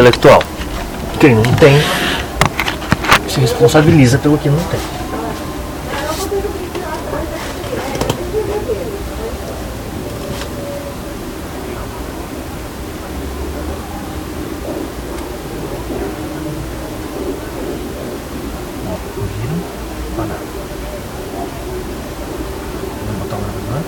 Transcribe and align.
intelectual. 0.00 0.42
Quem 1.20 1.34
não 1.34 1.42
tem, 1.42 1.78
se 3.28 3.38
responsabiliza 3.38 4.16
pelo 4.18 4.38
que 4.38 4.48
não 4.48 4.58
tem. 4.64 4.80
Viram? 19.20 19.60
Parado. 20.16 20.40
Vamos 23.06 23.22
botar 23.22 23.36
o 23.36 23.40
gravador? 23.40 23.82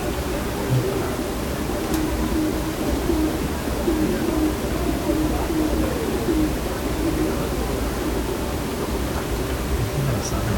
Engraçado, 9.99 10.43
né? 10.43 10.49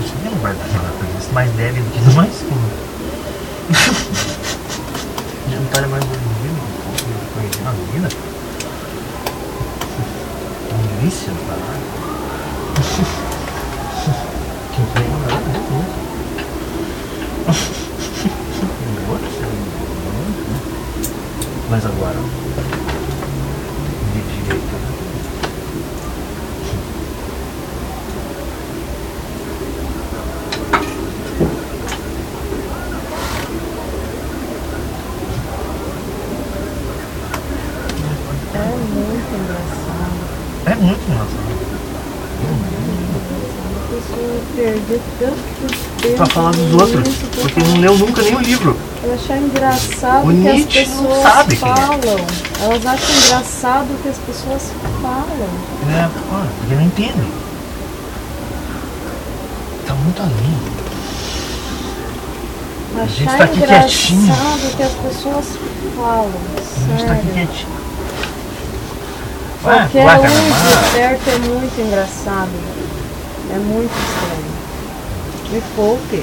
Você 0.00 0.14
nem 0.24 0.34
vai 0.40 0.54
dar 0.54 0.64
aquela 0.64 0.90
coisa 0.98 1.18
mais 1.40 1.56
leve 1.56 1.80
do 1.80 1.90
que 1.90 1.98
do 2.00 2.12
mais 2.12 2.36
fundo. 2.36 2.70
Jantar 5.50 5.84
é 5.84 5.86
mais 5.86 6.04
bonito 6.04 6.28
conhecendo 7.32 7.66
a 7.66 7.72
vida. 7.92 8.08
Delícia, 11.00 11.32
caralho. 11.48 11.88
Que 14.70 14.82
bem, 14.98 15.08
né? 15.10 15.16
Mas 21.70 21.84
agora. 21.86 22.20
De 24.12 24.20
direito, 24.20 24.74
né? 24.74 25.00
É 38.52 38.58
muito 38.62 39.34
engraçado. 39.34 40.20
É 40.66 40.74
muito 40.74 41.02
engraçado. 41.08 41.50
A 43.76 43.88
pessoa 43.88 44.40
perder 44.54 44.56
tanto 44.56 44.56
tempo. 44.56 44.79
Pra 46.16 46.26
falar 46.26 46.50
dos 46.52 46.72
outros. 46.74 47.08
Porque 47.40 47.60
não 47.62 47.76
leu 47.80 47.96
nunca 47.98 48.22
nem 48.22 48.34
o 48.34 48.40
livro. 48.40 48.76
Eu 49.02 49.14
achar 49.14 49.38
engraçado 49.38 50.26
O 50.26 50.30
que 50.30 50.48
as 50.48 50.54
Nietzsche 50.56 50.86
não 50.86 51.04
pessoas 51.04 51.22
sabe 51.22 51.54
é. 51.54 51.56
falam. 51.56 52.26
Elas 52.62 52.86
acham 52.86 53.16
engraçado 53.16 54.02
que 54.02 54.08
as 54.08 54.18
pessoas 54.18 54.62
falam. 55.00 55.48
É, 55.88 56.08
porque 56.58 56.74
não 56.74 56.82
entende. 56.82 57.26
Tá 59.86 59.94
muito 59.94 60.20
além. 60.20 60.80
A 63.02 63.06
gente 63.06 63.28
Achar 63.28 63.38
tá 63.38 63.44
aqui 63.44 63.60
quietinho. 63.62 64.22
engraçado 64.24 64.76
que 64.76 64.82
as 64.82 64.92
pessoas 64.92 65.44
falam. 65.96 66.30
A 66.56 66.90
gente 66.90 67.06
tá 67.06 67.12
aqui 67.12 67.26
quietinho. 67.32 67.80
Qualquer 69.62 70.06
ué, 70.06 70.16
um 70.18 70.20
de 70.20 70.90
perto 70.92 71.30
é 71.30 71.38
muito 71.38 71.80
engraçado. 71.80 72.50
É 73.52 73.58
muito 73.58 73.90
estranho. 73.92 74.49
Me 75.50 75.60
poupe. 75.74 76.22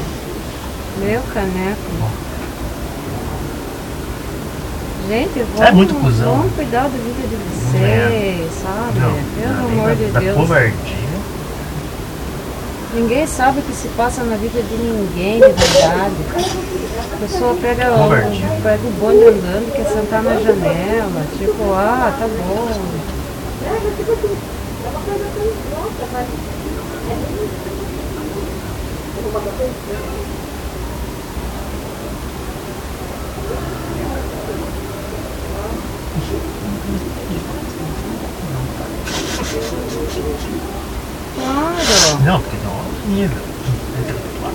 Meu 1.00 1.22
caneco. 1.34 1.92
Gente, 5.08 5.40
vamos, 5.54 5.62
É 5.62 5.72
muito 5.72 5.94
cuzão. 5.96 6.38
vamos 6.38 6.54
cuidar 6.54 6.84
da 6.84 6.90
vida 6.90 7.28
de 7.28 7.36
vocês, 7.36 7.82
É. 7.82 8.48
sabe? 8.62 9.00
Não, 9.00 9.14
Pelo 9.42 9.82
amor 9.82 9.96
de 9.96 10.06
da 10.06 10.20
Deus. 10.20 10.36
covardia. 10.36 11.08
Ninguém 12.94 13.28
sabe 13.28 13.60
o 13.60 13.62
que 13.62 13.74
se 13.74 13.88
passa 13.90 14.24
na 14.24 14.36
vida 14.38 14.62
de 14.62 14.76
ninguém 14.76 15.36
de 15.36 15.48
verdade. 15.48 16.16
A 17.14 17.18
pessoa 17.20 17.56
pega 17.62 17.92
o, 17.94 18.10
pega 18.64 18.80
o 18.88 18.92
bonde 19.00 19.24
andando, 19.26 19.72
quer 19.76 19.86
sentar 19.88 20.24
na 20.24 20.36
janela, 20.36 21.24
tipo, 21.38 21.74
ah, 21.74 22.14
tá 22.18 22.28
bom. 22.28 22.68
Claro. 26.10 26.28
Não, 42.24 42.42
porque 42.42 42.58
outro 42.68 43.10
nível. 43.10 43.42
intelectual. 44.00 44.52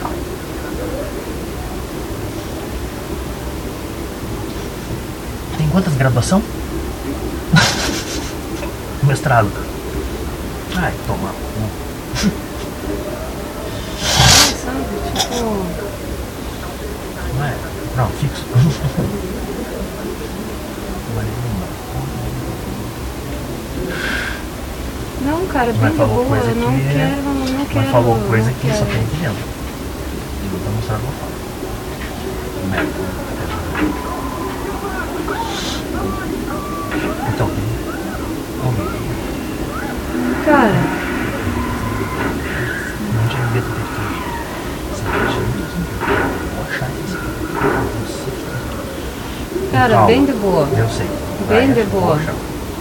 Tem 5.59 5.69
quantas 5.69 5.95
graduação? 5.95 6.43
Mestrado. 9.03 9.51
Ai, 10.77 10.93
toma. 11.07 11.31
Tipo, 15.33 15.67
Não 17.37 17.45
é? 17.45 17.55
Não, 17.97 18.09
fixo. 18.11 18.47
Mas 21.15 21.27
não. 25.21 25.41
não, 25.41 25.47
cara, 25.47 25.73
bem 25.73 25.81
Mas 25.83 25.93
de 25.93 25.99
boa, 25.99 26.25
não 26.55 26.75
que- 26.75 26.93
quero, 26.93 27.23
não 27.23 27.35
Mas 27.57 27.69
quero. 27.69 27.91
falou 27.91 28.21
coisa 28.29 28.53
que 28.53 28.73
só 28.73 28.85
quero. 28.85 28.91
tem 28.91 29.01
aqui 29.05 29.17
dentro. 29.17 29.45
Eu 30.53 30.59
vou 30.59 30.73
mostrar 30.73 30.99
uma 30.99 31.13
foto. 31.13 31.33
Então, 37.29 37.49
vamos 38.61 38.77
ver. 38.77 38.89
Cara, 40.45 40.73
cara, 49.83 49.95
Calma. 49.95 50.07
bem 50.07 50.25
de 50.25 50.33
boa. 50.33 50.69
Eu 50.77 50.89
sei. 50.89 51.07
Bem 51.49 51.73
Vai, 51.73 51.75
de 51.75 51.91
boa. 51.91 52.21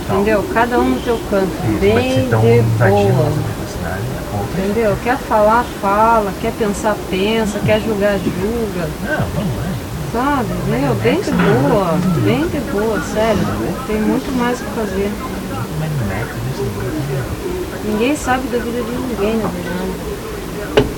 Entendeu? 0.10 0.46
Cada 0.54 0.80
um 0.80 0.90
no 0.90 1.00
teu 1.02 1.20
canto. 1.30 1.52
Isso, 1.70 1.80
bem 1.80 2.24
estão 2.24 2.42
de 2.42 2.48
boa. 2.62 3.00
é 3.00 3.12
outra. 3.12 4.62
Entendeu? 4.62 4.98
Quer 5.04 5.18
falar, 5.18 5.66
fala. 5.82 6.32
Quer 6.42 6.52
pensar, 6.54 6.96
pensa. 7.10 7.60
Quer 7.66 7.82
julgar, 7.82 8.20
julga. 8.20 8.88
Não, 9.04 9.28
vamos 9.36 9.58
lá. 9.58 9.64
Sabe? 10.14 10.50
Meu, 10.68 10.94
bem 10.96 11.22
de 11.22 11.32
boa. 11.32 11.98
Bem 12.24 12.48
de 12.48 12.60
boa, 12.72 13.02
sério. 13.14 13.48
Tem 13.88 14.00
muito 14.00 14.32
mais 14.38 14.60
o 14.60 14.64
que 14.64 14.72
fazer. 14.72 15.12
É, 16.12 16.26
Ninguém 17.86 18.16
sabe 18.16 18.48
da 18.50 18.60
vida 18.60 18.84
de 18.84 18.92
ninguém, 18.92 19.38
na 19.38 19.48
verdade. 19.48 19.92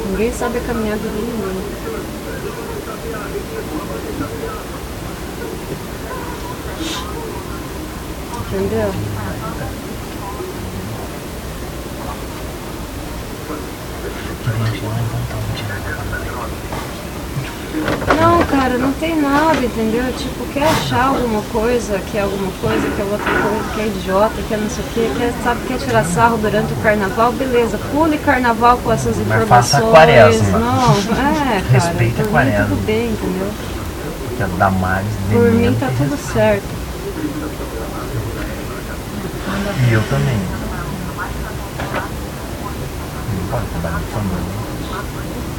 Ninguém 0.10 0.34
sabe 0.34 0.58
a 0.58 0.62
caminhada 0.62 1.00
de 1.00 1.08
ninguém. 1.08 1.64
Entendeu? 8.52 8.94
Não 18.22 18.44
cara, 18.46 18.78
não 18.78 18.94
tem 18.94 19.20
nada, 19.20 19.58
entendeu? 19.58 20.04
Tipo, 20.18 20.46
quer 20.54 20.64
achar 20.64 21.08
alguma 21.08 21.42
coisa, 21.52 21.98
que 22.00 22.18
é 22.18 22.22
alguma 22.22 22.52
coisa, 22.62 22.88
que 22.88 23.02
é 23.02 23.06
outra 23.06 23.32
coisa, 23.32 23.64
que 23.74 23.82
é 23.82 23.88
idiota, 23.88 24.42
que 24.48 24.54
é 24.54 24.58
não 24.58 24.70
sei 24.70 24.84
o 24.84 24.88
quê, 24.94 25.12
quer, 25.18 25.34
sabe, 25.44 25.62
quer 25.68 25.78
tirar 25.80 26.04
sarro 26.06 26.38
durante 26.38 26.72
o 26.72 26.76
carnaval, 26.78 27.32
beleza, 27.32 27.80
pule 27.92 28.18
carnaval 28.20 28.78
com 28.78 28.92
essas 28.92 29.18
Mas 29.18 29.26
informações. 29.26 29.50
faça 29.50 29.78
a 29.80 29.82
quaresma. 29.90 30.60
Não, 30.60 30.92
é, 30.92 31.62
cara, 31.62 31.64
Respeita 31.72 32.22
a 32.22 32.26
quaresma. 32.28 32.66
tudo 32.66 32.86
bem, 32.86 33.10
entendeu? 33.10 33.48
Que 34.36 34.44
é 34.44 34.48
da 34.58 34.72
Maris 34.72 35.12
Por 35.32 35.52
mim 35.52 35.76
tá 35.80 35.92
tudo 35.98 36.18
certo. 36.34 36.64
E 39.88 39.94
eu 39.94 40.02
também. 40.10 40.40
Não 43.36 43.48
pode 43.52 43.66
trabalhar 43.68 44.00
de 44.00 44.06
família. 44.06 45.53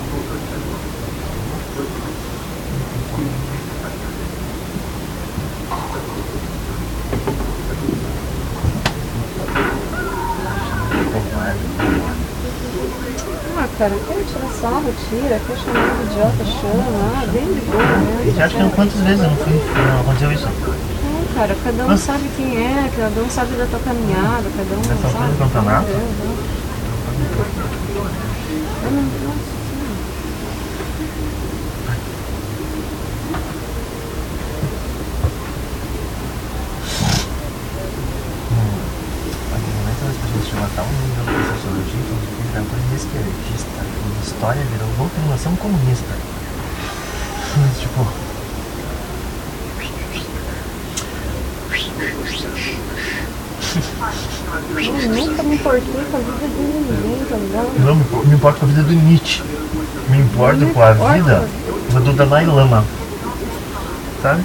Cara, 13.78 13.94
quer 14.06 14.24
tirar 14.24 14.48
sarro, 14.60 14.92
tira, 15.08 15.40
quer 15.46 15.56
chamar 15.56 15.96
de 15.96 16.02
idiota, 16.04 16.44
chama, 16.44 16.84
ah, 17.22 17.26
bem 17.32 17.52
de 17.54 17.60
boa 17.62 17.98
mesmo. 17.98 18.36
Já 18.36 18.44
acho 18.46 18.56
que 18.56 18.62
não- 18.62 18.70
quantas 18.70 19.00
vezes 19.00 19.20
não 19.20 19.36
fui, 19.36 19.52
não 19.52 20.00
aconteceu 20.00 20.32
isso? 20.32 20.46
Não, 20.48 21.24
cara, 21.34 21.56
cada 21.64 21.86
um 21.86 21.96
sabe 21.96 22.28
quem 22.36 22.56
é, 22.56 22.90
cada 22.96 23.20
um 23.20 23.30
sabe 23.30 23.56
da 23.56 23.66
tua 23.66 23.80
caminhada, 23.80 24.50
cada 24.56 24.74
um 24.74 24.78
altura 24.78 25.10
sabe. 25.12 25.32
do 25.32 25.38
campeonato? 25.38 25.88
Eu 25.90 25.98
não- 25.98 26.04
eu 28.84 28.90
não- 28.90 29.02
nossa, 29.24 29.54
Olha, 39.52 39.60
no 39.60 39.72
momento 39.78 40.04
as 40.08 40.16
pessoas 40.16 40.46
chegam 40.48 40.64
a 40.64 40.68
tal 40.74 40.86
nível 40.86 41.24
de 41.24 41.48
sociologia 41.54 42.33
coisa 42.60 42.94
esquerdista. 42.94 43.80
E 43.82 44.24
história 44.24 44.62
virou 44.72 44.88
doutrinação 44.98 45.54
comunista. 45.56 46.14
tipo. 47.80 48.06
Eu 54.76 55.10
nunca 55.10 55.42
me 55.42 55.54
importei 55.56 56.04
com 56.10 56.16
a 56.16 56.20
vida 56.20 56.46
de 56.46 56.62
ninguém, 56.62 57.26
tá 57.28 57.36
ligado? 57.36 57.84
Não 57.84 57.94
me, 57.94 58.26
me 58.28 58.34
importo 58.34 58.60
com 58.60 58.66
a 58.66 58.68
vida 58.68 58.82
do 58.82 58.92
Nietzsche. 58.92 59.42
Me 60.08 60.18
importo 60.18 60.66
com 60.66 60.82
a 60.82 60.92
vida 60.92 61.48
do 61.92 62.12
Dalai 62.12 62.46
Lama. 62.46 62.84
Sabe? 64.22 64.42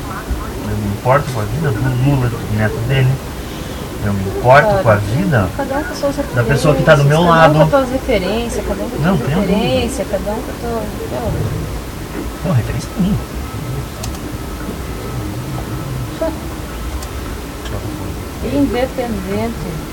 Eu 0.69 0.77
me 0.77 0.88
importo 0.89 1.31
com 1.31 1.41
a 1.41 1.44
vida 1.44 1.69
do 1.71 2.09
Lula, 2.09 2.29
do 2.29 2.57
neto 2.57 2.77
dele. 2.88 3.09
Eu 4.06 4.13
me 4.13 4.24
importo 4.24 4.68
Cara, 4.68 4.84
com 4.84 4.90
a 4.90 4.96
vida 4.96 5.50
Cada 5.57 5.78
um 5.78 5.84
com 5.84 5.96
suas 5.96 6.16
referências. 6.16 6.36
Da 6.36 6.44
pessoa 6.44 6.75
que 6.75 6.84
tá 6.84 6.96
do 6.96 7.04
meu 7.04 7.19
cada 7.19 7.30
lado. 7.30 7.60
um 7.60 7.63
com 7.63 7.69
suas 7.69 7.90
referências, 7.90 8.66
cada 8.66 8.84
um 8.84 8.90
com 8.90 8.98
Não, 8.98 9.18
suas 9.18 9.30
referências, 9.30 10.07
cada 10.10 10.31
um 10.31 10.36
com 10.36 10.51
sua. 10.62 10.84
Não, 12.46 12.54
referência 12.54 12.90
a 12.98 13.01
mim. 13.01 13.18
Independente. 18.51 19.90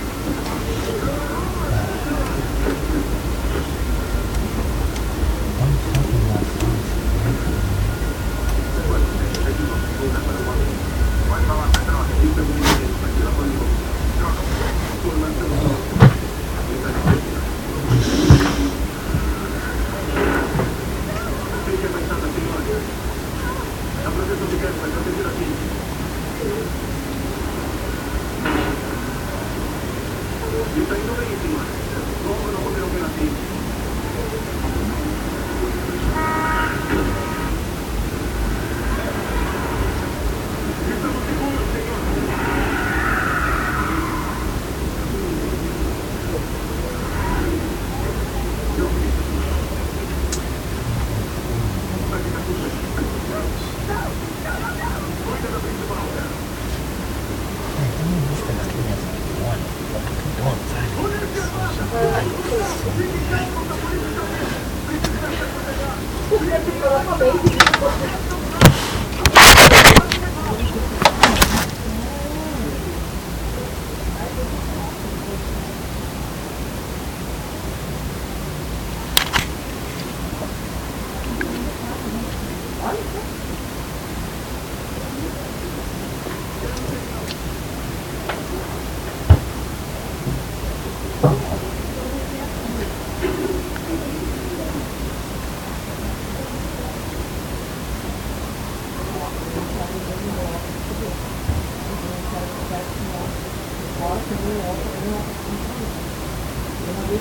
Thank 107.08 107.20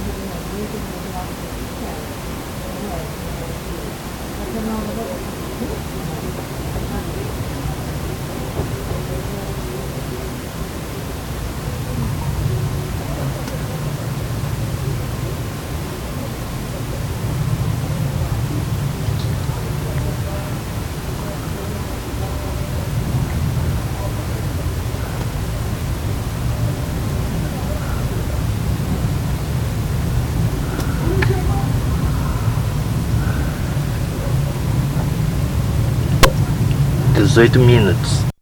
you. 5.89 5.94
Dezoito 37.15 37.59
minutos. 37.59 38.34